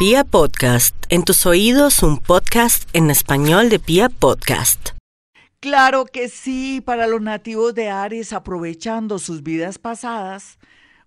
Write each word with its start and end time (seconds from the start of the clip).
Pia 0.00 0.24
Podcast, 0.24 0.96
en 1.10 1.24
tus 1.24 1.44
oídos 1.44 2.02
un 2.02 2.16
podcast 2.16 2.88
en 2.94 3.10
español 3.10 3.68
de 3.68 3.78
Pia 3.78 4.08
Podcast. 4.08 4.92
Claro 5.60 6.06
que 6.06 6.30
sí, 6.30 6.80
para 6.80 7.06
los 7.06 7.20
nativos 7.20 7.74
de 7.74 7.90
Aries 7.90 8.32
aprovechando 8.32 9.18
sus 9.18 9.42
vidas 9.42 9.76
pasadas. 9.76 10.58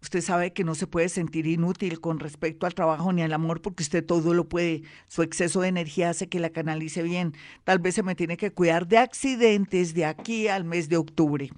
Usted 0.00 0.22
sabe 0.22 0.54
que 0.54 0.64
no 0.64 0.74
se 0.74 0.86
puede 0.86 1.10
sentir 1.10 1.46
inútil 1.46 2.00
con 2.00 2.18
respecto 2.18 2.64
al 2.64 2.72
trabajo 2.72 3.12
ni 3.12 3.20
al 3.20 3.34
amor 3.34 3.60
porque 3.60 3.82
usted 3.82 4.02
todo 4.02 4.32
lo 4.32 4.48
puede. 4.48 4.84
Su 5.06 5.20
exceso 5.20 5.60
de 5.60 5.68
energía 5.68 6.08
hace 6.08 6.30
que 6.30 6.40
la 6.40 6.48
canalice 6.48 7.02
bien. 7.02 7.34
Tal 7.64 7.80
vez 7.80 7.94
se 7.94 8.02
me 8.02 8.14
tiene 8.14 8.38
que 8.38 8.52
cuidar 8.52 8.88
de 8.88 8.96
accidentes 8.96 9.92
de 9.92 10.06
aquí 10.06 10.48
al 10.48 10.64
mes 10.64 10.88
de 10.88 10.96
octubre. 10.96 11.50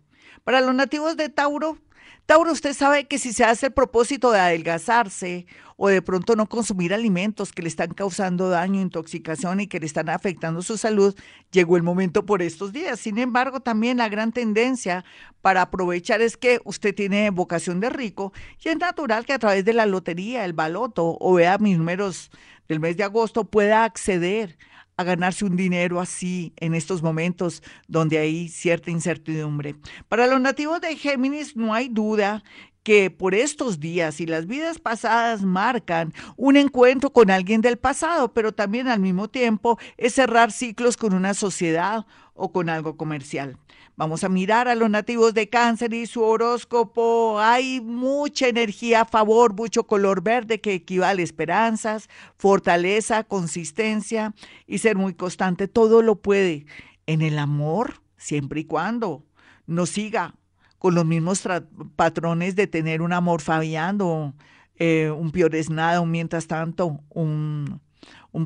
Para 0.45 0.61
los 0.61 0.75
nativos 0.75 1.17
de 1.17 1.29
Tauro, 1.29 1.79
Tauro, 2.27 2.53
usted 2.53 2.75
sabe 2.75 3.09
que 3.09 3.19
si 3.19 3.33
se 3.33 3.43
hace 3.43 3.67
el 3.67 3.73
propósito 3.73 4.31
de 4.31 4.39
adelgazarse 4.39 5.47
o 5.77 5.89
de 5.89 6.01
pronto 6.01 6.37
no 6.37 6.47
consumir 6.47 6.95
alimentos 6.95 7.53
que 7.53 7.63
le 7.63 7.69
están 7.69 7.93
causando 7.93 8.49
daño, 8.49 8.81
intoxicación 8.81 9.59
y 9.59 9.67
que 9.67 9.81
le 9.81 9.87
están 9.87 10.09
afectando 10.09 10.63
su 10.63 10.77
salud, 10.77 11.17
llegó 11.51 11.77
el 11.77 11.83
momento 11.83 12.27
por 12.27 12.43
estos 12.43 12.73
días. 12.73 13.01
Sin 13.01 13.19
embargo, 13.19 13.59
también 13.59 13.97
la 13.97 14.09
gran 14.09 14.31
tendencia 14.31 15.05
para 15.43 15.63
aprovechar 15.63 16.21
es 16.21 16.37
que 16.37 16.61
usted 16.65 16.95
tiene 16.95 17.31
vocación 17.31 17.81
de 17.81 17.91
rico 17.91 18.33
y 18.65 18.69
es 18.69 18.77
natural 18.79 19.27
que 19.27 19.33
a 19.33 19.39
través 19.41 19.65
de 19.65 19.73
la 19.73 19.87
lotería, 19.87 20.45
el 20.45 20.53
baloto 20.53 21.17
o 21.19 21.35
vea 21.35 21.59
mis 21.59 21.79
números 21.79 22.31
del 22.69 22.79
mes 22.79 22.97
de 22.97 23.03
agosto 23.03 23.45
pueda 23.45 23.83
acceder 23.83 24.57
a 25.01 25.05
ganarse 25.05 25.45
un 25.45 25.57
dinero 25.57 26.01
así 26.01 26.53
en 26.57 26.75
estos 26.75 27.03
momentos 27.03 27.63
donde 27.89 28.19
hay 28.19 28.49
cierta 28.49 28.91
incertidumbre. 28.91 29.75
Para 30.09 30.27
los 30.27 30.41
nativos 30.41 30.81
de 30.81 30.97
Géminis 30.97 31.57
no 31.57 31.75
hay 31.75 31.89
duda 31.89 32.43
que 32.83 33.11
por 33.11 33.35
estos 33.35 33.81
días 33.81 34.21
y 34.21 34.27
las 34.27 34.47
vidas 34.47 34.79
pasadas 34.79 35.43
marcan 35.43 36.15
un 36.37 36.57
encuentro 36.57 37.11
con 37.11 37.31
alguien 37.31 37.61
del 37.61 37.77
pasado, 37.77 38.33
pero 38.33 38.53
también 38.53 38.89
al 38.89 39.01
mismo 39.01 39.29
tiempo 39.29 39.79
es 39.97 40.15
cerrar 40.15 40.53
ciclos 40.53 40.97
con 40.97 41.15
una 41.15 41.35
sociedad 41.35 42.07
o 42.35 42.53
con 42.53 42.71
algo 42.71 42.97
comercial. 42.97 43.57
Vamos 44.01 44.25
a 44.25 44.31
mirar 44.31 44.67
a 44.67 44.75
los 44.75 44.89
nativos 44.89 45.35
de 45.35 45.51
cáncer 45.51 45.93
y 45.93 46.07
su 46.07 46.23
horóscopo. 46.23 47.39
Hay 47.39 47.83
mucha 47.83 48.49
energía 48.49 49.03
a 49.03 49.05
favor, 49.05 49.53
mucho 49.53 49.87
color 49.87 50.23
verde 50.23 50.59
que 50.63 50.73
equivale 50.73 51.21
a 51.21 51.25
esperanzas, 51.25 52.09
fortaleza, 52.39 53.25
consistencia 53.25 54.33
y 54.67 54.79
ser 54.79 54.97
muy 54.97 55.13
constante. 55.13 55.69
Todo 55.69 56.01
lo 56.01 56.17
puede 56.17 56.65
en 57.05 57.21
el 57.21 57.39
amor, 57.39 58.01
siempre 58.17 58.61
y 58.61 58.65
cuando 58.65 59.23
no 59.67 59.85
siga 59.85 60.35
con 60.79 60.95
los 60.95 61.05
mismos 61.05 61.47
patrones 61.95 62.57
de 62.57 62.67
tener 62.67 63.03
un 63.03 63.13
amor 63.13 63.43
fabiando, 63.43 64.33
eh, 64.77 65.11
un 65.11 65.31
piores 65.31 65.69
nada, 65.69 66.01
un 66.01 66.11
mientras 66.11 66.47
tanto, 66.47 67.03
un 67.11 67.81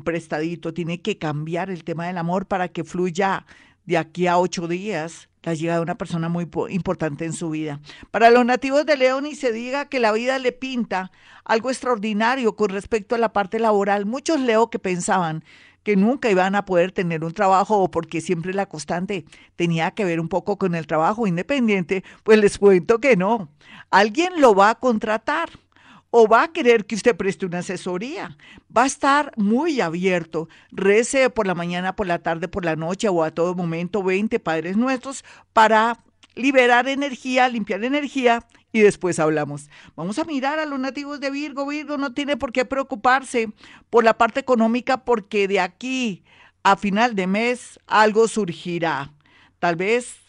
prestadito. 0.03 0.73
Tiene 0.73 1.01
que 1.01 1.17
cambiar 1.17 1.69
el 1.69 1.85
tema 1.85 2.07
del 2.07 2.17
amor 2.17 2.45
para 2.45 2.67
que 2.67 2.83
fluya 2.83 3.45
de 3.85 3.97
aquí 3.97 4.27
a 4.27 4.37
ocho 4.37 4.67
días 4.67 5.29
la 5.45 5.53
llegada 5.53 5.77
de 5.77 5.83
una 5.83 5.97
persona 5.97 6.27
muy 6.27 6.49
importante 6.69 7.23
en 7.23 7.33
su 7.33 7.51
vida. 7.51 7.79
Para 8.11 8.31
los 8.31 8.45
nativos 8.45 8.85
de 8.85 8.97
León 8.97 9.27
y 9.27 9.35
se 9.35 9.51
diga 9.51 9.85
que 9.85 9.99
la 9.99 10.11
vida 10.11 10.39
le 10.39 10.51
pinta 10.51 11.11
algo 11.43 11.69
extraordinario 11.69 12.55
con 12.55 12.69
respecto 12.69 13.15
a 13.15 13.19
la 13.19 13.31
parte 13.31 13.59
laboral. 13.59 14.05
Muchos 14.05 14.39
leo 14.39 14.69
que 14.69 14.79
pensaban 14.79 15.43
que 15.83 15.95
nunca 15.95 16.31
iban 16.31 16.55
a 16.55 16.65
poder 16.65 16.91
tener 16.91 17.23
un 17.23 17.31
trabajo 17.31 17.77
o 17.77 17.91
porque 17.91 18.19
siempre 18.19 18.55
la 18.55 18.65
constante 18.65 19.23
tenía 19.55 19.91
que 19.91 20.03
ver 20.03 20.19
un 20.19 20.29
poco 20.29 20.57
con 20.57 20.73
el 20.73 20.87
trabajo 20.87 21.27
independiente, 21.27 22.03
pues 22.23 22.39
les 22.39 22.57
cuento 22.57 22.99
que 22.99 23.15
no. 23.15 23.49
Alguien 23.91 24.41
lo 24.41 24.55
va 24.55 24.71
a 24.71 24.75
contratar 24.75 25.49
o 26.17 26.29
va 26.29 26.43
a 26.43 26.47
querer 26.53 26.85
que 26.85 26.95
usted 26.95 27.13
preste 27.13 27.45
una 27.45 27.59
asesoría. 27.59 28.37
Va 28.75 28.83
a 28.83 28.85
estar 28.85 29.33
muy 29.35 29.81
abierto. 29.81 30.47
Rece 30.71 31.29
por 31.29 31.45
la 31.45 31.55
mañana, 31.55 31.97
por 31.97 32.07
la 32.07 32.19
tarde, 32.19 32.47
por 32.47 32.63
la 32.63 32.77
noche 32.77 33.09
o 33.09 33.21
a 33.21 33.31
todo 33.31 33.53
momento 33.53 34.01
20 34.01 34.39
Padres 34.39 34.77
Nuestros 34.77 35.25
para 35.51 36.01
liberar 36.33 36.87
energía, 36.87 37.49
limpiar 37.49 37.83
energía 37.83 38.47
y 38.71 38.79
después 38.79 39.19
hablamos. 39.19 39.69
Vamos 39.97 40.17
a 40.17 40.23
mirar 40.23 40.57
a 40.57 40.65
los 40.65 40.79
nativos 40.79 41.19
de 41.19 41.31
Virgo. 41.31 41.67
Virgo 41.67 41.97
no 41.97 42.13
tiene 42.13 42.37
por 42.37 42.53
qué 42.53 42.63
preocuparse 42.63 43.49
por 43.89 44.05
la 44.05 44.17
parte 44.17 44.39
económica 44.39 45.03
porque 45.03 45.49
de 45.49 45.59
aquí 45.59 46.23
a 46.63 46.77
final 46.77 47.15
de 47.15 47.27
mes 47.27 47.77
algo 47.87 48.29
surgirá. 48.29 49.11
Tal 49.59 49.75
vez 49.75 50.24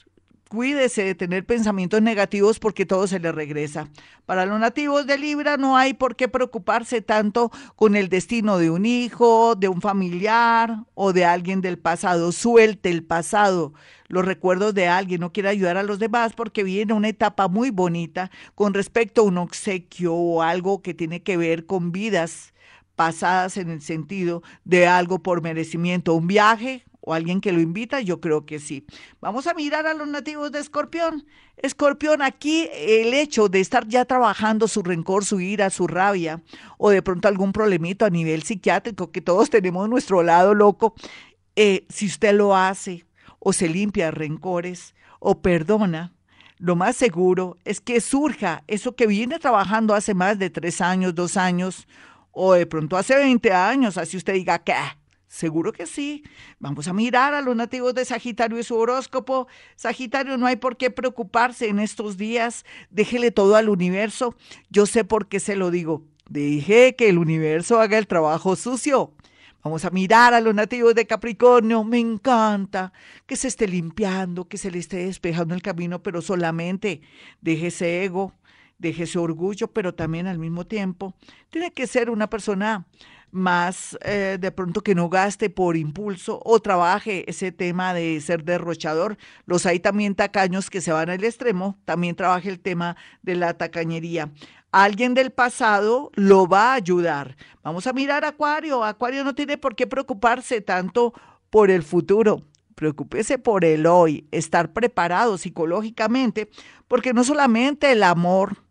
cuídese 0.48 1.02
de 1.02 1.14
tener 1.14 1.44
pensamientos 1.44 2.02
negativos 2.02 2.58
porque 2.58 2.86
todo 2.86 3.06
se 3.06 3.18
le 3.18 3.32
regresa. 3.32 3.88
Para 4.26 4.46
los 4.46 4.60
nativos 4.60 5.06
de 5.06 5.18
Libra 5.18 5.56
no 5.56 5.76
hay 5.76 5.94
por 5.94 6.16
qué 6.16 6.28
preocuparse 6.28 7.02
tanto 7.02 7.50
con 7.74 7.96
el 7.96 8.08
destino 8.08 8.58
de 8.58 8.70
un 8.70 8.86
hijo, 8.86 9.54
de 9.54 9.68
un 9.68 9.80
familiar 9.80 10.84
o 10.94 11.12
de 11.12 11.24
alguien 11.24 11.60
del 11.60 11.78
pasado. 11.78 12.32
Suelte 12.32 12.90
el 12.90 13.02
pasado, 13.04 13.72
los 14.08 14.24
recuerdos 14.24 14.74
de 14.74 14.88
alguien, 14.88 15.20
no 15.20 15.32
quiere 15.32 15.48
ayudar 15.48 15.76
a 15.76 15.82
los 15.82 15.98
demás 15.98 16.32
porque 16.34 16.62
viene 16.62 16.92
una 16.92 17.08
etapa 17.08 17.48
muy 17.48 17.70
bonita 17.70 18.30
con 18.54 18.74
respecto 18.74 19.22
a 19.22 19.24
un 19.24 19.38
obsequio 19.38 20.14
o 20.14 20.42
algo 20.42 20.82
que 20.82 20.94
tiene 20.94 21.22
que 21.22 21.36
ver 21.36 21.66
con 21.66 21.92
vidas 21.92 22.52
pasadas 22.96 23.58
en 23.58 23.70
el 23.70 23.82
sentido 23.82 24.42
de 24.64 24.86
algo 24.86 25.22
por 25.22 25.42
merecimiento, 25.42 26.14
un 26.14 26.26
viaje, 26.26 26.85
o 27.06 27.14
alguien 27.14 27.40
que 27.40 27.52
lo 27.52 27.60
invita, 27.60 28.00
yo 28.00 28.20
creo 28.20 28.44
que 28.44 28.58
sí. 28.58 28.84
Vamos 29.20 29.46
a 29.46 29.54
mirar 29.54 29.86
a 29.86 29.94
los 29.94 30.08
nativos 30.08 30.50
de 30.50 30.58
Escorpión. 30.58 31.24
Escorpión, 31.56 32.20
aquí 32.20 32.68
el 32.74 33.14
hecho 33.14 33.48
de 33.48 33.60
estar 33.60 33.86
ya 33.86 34.04
trabajando 34.04 34.66
su 34.66 34.82
rencor, 34.82 35.24
su 35.24 35.38
ira, 35.38 35.70
su 35.70 35.86
rabia, 35.86 36.42
o 36.78 36.90
de 36.90 37.02
pronto 37.02 37.28
algún 37.28 37.52
problemito 37.52 38.04
a 38.04 38.10
nivel 38.10 38.42
psiquiátrico, 38.42 39.12
que 39.12 39.20
todos 39.20 39.50
tenemos 39.50 39.88
nuestro 39.88 40.24
lado 40.24 40.52
loco, 40.52 40.96
eh, 41.54 41.86
si 41.88 42.06
usted 42.06 42.34
lo 42.34 42.56
hace, 42.56 43.06
o 43.38 43.52
se 43.52 43.68
limpia 43.68 44.10
rencores, 44.10 44.96
o 45.20 45.40
perdona, 45.40 46.12
lo 46.58 46.74
más 46.74 46.96
seguro 46.96 47.56
es 47.64 47.80
que 47.80 48.00
surja 48.00 48.64
eso 48.66 48.96
que 48.96 49.06
viene 49.06 49.38
trabajando 49.38 49.94
hace 49.94 50.12
más 50.12 50.40
de 50.40 50.50
tres 50.50 50.80
años, 50.80 51.14
dos 51.14 51.36
años, 51.36 51.86
o 52.32 52.54
de 52.54 52.66
pronto 52.66 52.96
hace 52.96 53.14
20 53.14 53.52
años, 53.52 53.96
así 53.96 54.16
usted 54.16 54.34
diga, 54.34 54.58
¿qué? 54.58 54.74
Seguro 55.36 55.70
que 55.70 55.84
sí. 55.84 56.24
Vamos 56.60 56.88
a 56.88 56.94
mirar 56.94 57.34
a 57.34 57.42
los 57.42 57.54
nativos 57.54 57.94
de 57.94 58.06
Sagitario 58.06 58.58
y 58.58 58.62
su 58.62 58.74
horóscopo. 58.74 59.48
Sagitario, 59.74 60.38
no 60.38 60.46
hay 60.46 60.56
por 60.56 60.78
qué 60.78 60.90
preocuparse 60.90 61.68
en 61.68 61.78
estos 61.78 62.16
días. 62.16 62.64
Déjele 62.88 63.30
todo 63.32 63.54
al 63.54 63.68
universo. 63.68 64.34
Yo 64.70 64.86
sé 64.86 65.04
por 65.04 65.28
qué 65.28 65.38
se 65.38 65.54
lo 65.54 65.70
digo. 65.70 66.04
Deje 66.30 66.96
que 66.96 67.10
el 67.10 67.18
universo 67.18 67.78
haga 67.78 67.98
el 67.98 68.06
trabajo 68.06 68.56
sucio. 68.56 69.12
Vamos 69.62 69.84
a 69.84 69.90
mirar 69.90 70.32
a 70.32 70.40
los 70.40 70.54
nativos 70.54 70.94
de 70.94 71.06
Capricornio. 71.06 71.84
Me 71.84 71.98
encanta 71.98 72.94
que 73.26 73.36
se 73.36 73.48
esté 73.48 73.68
limpiando, 73.68 74.48
que 74.48 74.56
se 74.56 74.70
le 74.70 74.78
esté 74.78 75.04
despejando 75.04 75.54
el 75.54 75.60
camino, 75.60 76.02
pero 76.02 76.22
solamente 76.22 77.02
deje 77.42 77.66
ese 77.66 78.04
ego, 78.04 78.32
deje 78.78 79.02
ese 79.02 79.18
orgullo, 79.18 79.68
pero 79.68 79.94
también 79.94 80.28
al 80.28 80.38
mismo 80.38 80.66
tiempo 80.66 81.14
tiene 81.50 81.72
que 81.72 81.86
ser 81.86 82.08
una 82.08 82.30
persona 82.30 82.86
más 83.36 83.96
eh, 84.02 84.38
de 84.40 84.50
pronto 84.50 84.82
que 84.82 84.94
no 84.94 85.08
gaste 85.08 85.50
por 85.50 85.76
impulso 85.76 86.40
o 86.44 86.58
trabaje 86.60 87.28
ese 87.30 87.52
tema 87.52 87.94
de 87.94 88.20
ser 88.20 88.42
derrochador. 88.44 89.16
Los 89.44 89.66
hay 89.66 89.78
también 89.78 90.14
tacaños 90.14 90.70
que 90.70 90.80
se 90.80 90.92
van 90.92 91.10
al 91.10 91.22
extremo, 91.22 91.78
también 91.84 92.16
trabaje 92.16 92.48
el 92.48 92.58
tema 92.58 92.96
de 93.22 93.36
la 93.36 93.54
tacañería. 93.54 94.30
Alguien 94.72 95.14
del 95.14 95.30
pasado 95.30 96.10
lo 96.14 96.46
va 96.48 96.72
a 96.72 96.74
ayudar. 96.74 97.36
Vamos 97.62 97.86
a 97.86 97.92
mirar 97.92 98.24
a 98.24 98.28
Acuario. 98.28 98.84
Acuario 98.84 99.24
no 99.24 99.34
tiene 99.34 99.56
por 99.56 99.74
qué 99.74 99.86
preocuparse 99.86 100.60
tanto 100.60 101.14
por 101.50 101.70
el 101.70 101.82
futuro. 101.82 102.42
Preocúpese 102.74 103.38
por 103.38 103.64
el 103.64 103.86
hoy, 103.86 104.28
estar 104.32 104.74
preparado 104.74 105.38
psicológicamente, 105.38 106.50
porque 106.88 107.14
no 107.14 107.24
solamente 107.24 107.90
el 107.90 108.02
amor, 108.02 108.65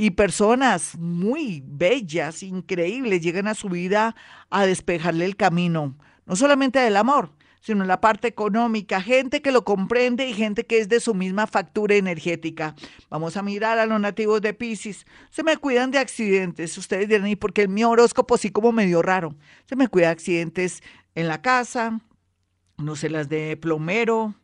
y 0.00 0.12
personas 0.12 0.96
muy 0.96 1.62
bellas, 1.66 2.42
increíbles, 2.42 3.20
llegan 3.20 3.46
a 3.46 3.54
su 3.54 3.68
vida 3.68 4.16
a 4.48 4.64
despejarle 4.64 5.26
el 5.26 5.36
camino, 5.36 5.94
no 6.24 6.36
solamente 6.36 6.78
del 6.78 6.96
amor, 6.96 7.34
sino 7.60 7.84
la 7.84 8.00
parte 8.00 8.26
económica, 8.26 9.02
gente 9.02 9.42
que 9.42 9.52
lo 9.52 9.62
comprende 9.62 10.26
y 10.26 10.32
gente 10.32 10.64
que 10.64 10.78
es 10.78 10.88
de 10.88 11.00
su 11.00 11.12
misma 11.12 11.46
factura 11.46 11.96
energética. 11.96 12.74
Vamos 13.10 13.36
a 13.36 13.42
mirar 13.42 13.78
a 13.78 13.84
los 13.84 14.00
nativos 14.00 14.40
de 14.40 14.54
Pisces. 14.54 15.04
Se 15.28 15.42
me 15.42 15.58
cuidan 15.58 15.90
de 15.90 15.98
accidentes. 15.98 16.78
Ustedes 16.78 17.06
dirán, 17.06 17.26
¿y 17.26 17.36
porque 17.36 17.60
el 17.60 17.68
mi 17.68 17.84
horóscopo 17.84 18.38
sí 18.38 18.48
como 18.48 18.72
medio 18.72 19.02
raro? 19.02 19.34
Se 19.66 19.76
me 19.76 19.88
cuida 19.88 20.06
de 20.06 20.12
accidentes 20.12 20.82
en 21.14 21.28
la 21.28 21.42
casa, 21.42 22.00
no 22.78 22.96
sé, 22.96 23.10
las 23.10 23.28
de 23.28 23.54
plomero, 23.58 24.34